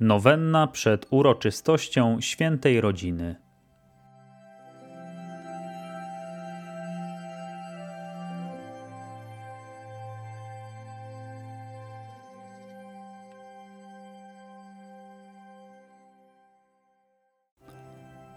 Nowenna 0.00 0.66
przed 0.66 1.06
uroczystością 1.10 2.20
świętej 2.20 2.80
rodziny. 2.80 3.36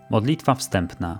Modlitwa 0.10 0.56
wstępna. 0.56 1.20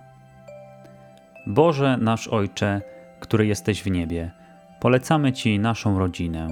Boże 1.48 1.98
nasz 1.98 2.28
Ojcze, 2.28 2.82
który 3.20 3.46
jesteś 3.46 3.84
w 3.84 3.92
niebie, 3.92 4.32
polecamy 4.80 5.34
Ci 5.34 5.60
naszą 5.60 6.00
rodzinę. 6.00 6.48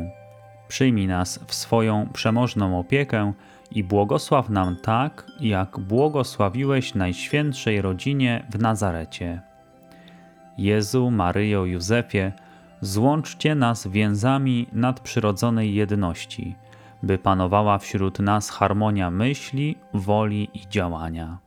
Przyjmij 0.68 1.08
nas 1.08 1.40
w 1.48 1.54
swoją 1.54 2.10
przemożną 2.14 2.80
opiekę 2.80 3.34
i 3.72 3.84
błogosław 3.84 4.50
nam 4.50 4.76
tak, 4.76 5.26
jak 5.40 5.80
błogosławiłeś 5.80 6.96
Najświętszej 6.96 7.82
rodzinie 7.82 8.46
w 8.50 8.60
Nazarecie. 8.60 9.42
Jezu, 10.58 11.12
Maryjo, 11.12 11.66
Józefie, 11.66 12.32
złączcie 12.82 13.56
nas 13.56 13.88
więzami 13.88 14.68
nadprzyrodzonej 14.74 15.74
jedności, 15.74 16.56
by 17.04 17.18
panowała 17.18 17.78
wśród 17.78 18.20
nas 18.20 18.50
harmonia 18.50 19.12
myśli, 19.12 19.76
woli 19.94 20.50
i 20.54 20.70
działania. 20.70 21.38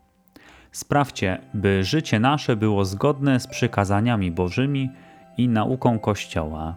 Sprawcie, 0.72 1.38
by 1.54 1.84
życie 1.84 2.20
nasze 2.20 2.56
było 2.56 2.84
zgodne 2.84 3.40
z 3.40 3.46
przykazaniami 3.46 4.30
Bożymi 4.30 4.90
i 5.38 5.48
nauką 5.48 5.98
Kościoła. 5.98 6.76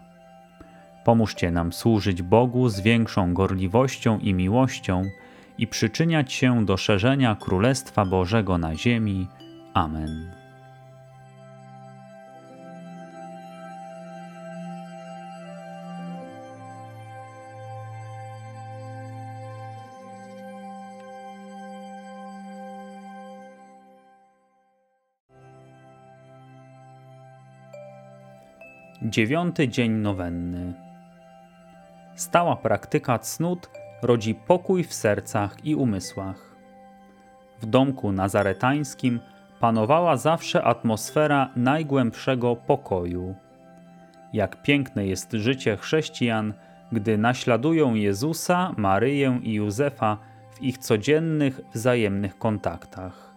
Pomóżcie 1.03 1.51
nam 1.51 1.73
służyć 1.73 2.21
Bogu 2.21 2.69
z 2.69 2.79
większą 2.79 3.33
gorliwością 3.33 4.19
i 4.19 4.33
miłością 4.33 5.03
i 5.57 5.67
przyczyniać 5.67 6.33
się 6.33 6.65
do 6.65 6.77
szerzenia 6.77 7.35
Królestwa 7.35 8.05
Bożego 8.05 8.57
na 8.57 8.75
ziemi. 8.75 9.27
Amen. 9.73 10.31
Dziewiąty 29.01 29.67
dzień 29.67 29.91
nowenny. 29.91 30.73
Stała 32.15 32.55
praktyka 32.55 33.19
cnót 33.19 33.69
rodzi 34.05 34.35
pokój 34.35 34.83
w 34.83 34.93
sercach 34.93 35.65
i 35.65 35.75
umysłach. 35.75 36.55
W 37.61 37.65
domku 37.65 38.11
nazaretańskim 38.11 39.19
panowała 39.59 40.17
zawsze 40.17 40.63
atmosfera 40.63 41.49
najgłębszego 41.55 42.55
pokoju. 42.55 43.35
Jak 44.33 44.63
piękne 44.63 45.05
jest 45.05 45.31
życie 45.31 45.77
chrześcijan, 45.77 46.53
gdy 46.91 47.17
naśladują 47.17 47.93
Jezusa, 47.93 48.73
Maryję 48.77 49.39
i 49.43 49.53
Józefa 49.53 50.17
w 50.51 50.61
ich 50.61 50.77
codziennych, 50.77 51.61
wzajemnych 51.73 52.37
kontaktach. 52.37 53.33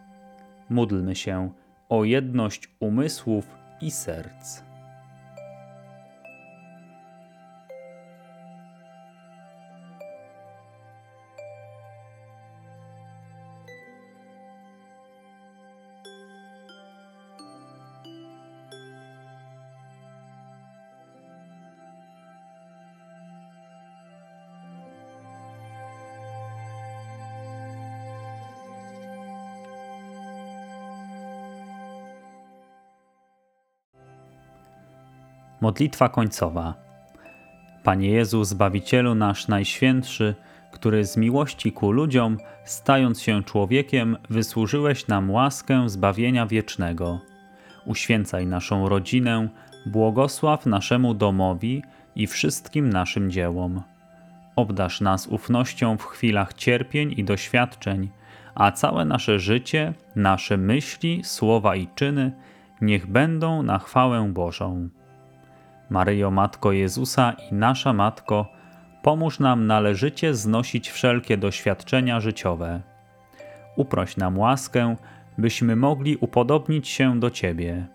Módlmy 0.70 1.14
się 1.14 1.50
o 1.88 2.04
jedność 2.04 2.68
umysłów 2.80 3.46
i 3.80 3.90
serc. 3.90 4.67
Modlitwa 35.60 36.08
końcowa. 36.08 36.74
Panie 37.82 38.10
Jezu, 38.10 38.44
Zbawicielu 38.44 39.14
nasz 39.14 39.48
Najświętszy, 39.48 40.34
który 40.72 41.04
z 41.04 41.16
miłości 41.16 41.72
ku 41.72 41.92
ludziom, 41.92 42.38
stając 42.64 43.22
się 43.22 43.44
człowiekiem, 43.44 44.16
wysłużyłeś 44.30 45.06
nam 45.06 45.30
łaskę 45.30 45.88
zbawienia 45.88 46.46
wiecznego. 46.46 47.20
Uświęcaj 47.86 48.46
naszą 48.46 48.88
rodzinę, 48.88 49.48
błogosław 49.86 50.66
naszemu 50.66 51.14
domowi 51.14 51.82
i 52.16 52.26
wszystkim 52.26 52.90
naszym 52.90 53.30
dziełom. 53.30 53.82
Obdasz 54.56 55.00
nas 55.00 55.26
ufnością 55.26 55.96
w 55.96 56.04
chwilach 56.04 56.54
cierpień 56.54 57.14
i 57.16 57.24
doświadczeń, 57.24 58.08
a 58.54 58.72
całe 58.72 59.04
nasze 59.04 59.38
życie, 59.38 59.94
nasze 60.16 60.56
myśli, 60.56 61.20
słowa 61.24 61.76
i 61.76 61.88
czyny 61.94 62.32
niech 62.80 63.06
będą 63.06 63.62
na 63.62 63.78
chwałę 63.78 64.30
Bożą. 64.32 64.88
Maryjo, 65.90 66.30
Matko 66.30 66.72
Jezusa 66.72 67.32
i 67.50 67.54
nasza 67.54 67.92
Matko, 67.92 68.46
pomóż 69.02 69.38
nam 69.38 69.66
należycie 69.66 70.34
znosić 70.34 70.90
wszelkie 70.90 71.36
doświadczenia 71.36 72.20
życiowe. 72.20 72.80
Uproś 73.76 74.16
nam 74.16 74.38
łaskę, 74.38 74.96
byśmy 75.38 75.76
mogli 75.76 76.16
upodobnić 76.16 76.88
się 76.88 77.20
do 77.20 77.30
Ciebie. 77.30 77.86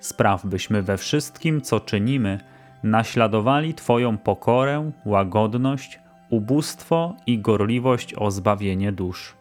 Spraw, 0.00 0.46
byśmy 0.46 0.82
we 0.82 0.98
wszystkim, 0.98 1.60
co 1.60 1.80
czynimy, 1.80 2.40
naśladowali 2.82 3.74
Twoją 3.74 4.18
pokorę, 4.18 4.90
łagodność, 5.04 6.00
ubóstwo 6.30 7.16
i 7.26 7.38
gorliwość 7.38 8.14
o 8.14 8.30
zbawienie 8.30 8.92
dusz. 8.92 9.34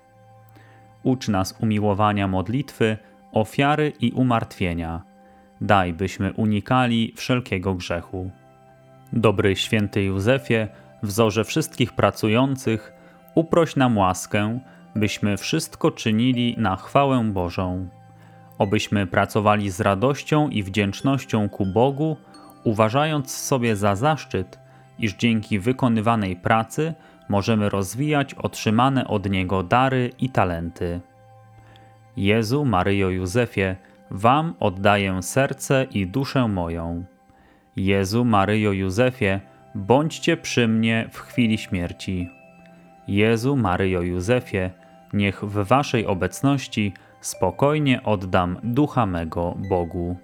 Ucz 1.03 1.27
nas 1.27 1.55
umiłowania 1.59 2.27
modlitwy, 2.27 2.97
ofiary 3.31 3.93
i 3.99 4.11
umartwienia 4.11 5.10
daj 5.61 5.93
byśmy 5.93 6.33
unikali 6.33 7.13
wszelkiego 7.15 7.73
grzechu. 7.75 8.31
Dobry 9.13 9.55
święty 9.55 10.03
Józefie, 10.03 10.67
wzorze 11.03 11.43
wszystkich 11.43 11.93
pracujących, 11.93 12.93
uproś 13.35 13.75
nam 13.75 13.97
łaskę, 13.97 14.59
byśmy 14.95 15.37
wszystko 15.37 15.91
czynili 15.91 16.55
na 16.57 16.75
chwałę 16.75 17.23
Bożą. 17.23 17.87
Obyśmy 18.57 19.07
pracowali 19.07 19.69
z 19.69 19.79
radością 19.79 20.49
i 20.49 20.63
wdzięcznością 20.63 21.49
ku 21.49 21.65
Bogu, 21.65 22.17
uważając 22.63 23.31
sobie 23.31 23.75
za 23.75 23.95
zaszczyt, 23.95 24.59
iż 24.99 25.13
dzięki 25.13 25.59
wykonywanej 25.59 26.35
pracy 26.35 26.93
możemy 27.29 27.69
rozwijać 27.69 28.33
otrzymane 28.33 29.07
od 29.07 29.29
Niego 29.29 29.63
dary 29.63 30.11
i 30.19 30.29
talenty. 30.29 31.01
Jezu, 32.17 32.65
Maryjo, 32.65 33.09
Józefie, 33.09 33.75
Wam 34.11 34.53
oddaję 34.59 35.23
serce 35.23 35.87
i 35.91 36.07
duszę 36.07 36.47
moją. 36.47 37.03
Jezu, 37.75 38.25
Maryjo, 38.25 38.71
Józefie, 38.71 39.39
bądźcie 39.75 40.37
przy 40.37 40.67
mnie 40.67 41.09
w 41.11 41.19
chwili 41.19 41.57
śmierci. 41.57 42.29
Jezu, 43.07 43.55
Maryjo, 43.55 44.01
Józefie, 44.01 44.69
niech 45.13 45.43
w 45.43 45.67
Waszej 45.67 46.05
obecności 46.05 46.93
spokojnie 47.21 48.03
oddam 48.03 48.57
ducha 48.63 49.05
mego 49.05 49.55
Bogu. 49.69 50.15